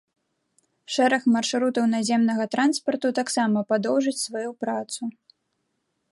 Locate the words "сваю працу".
4.27-5.01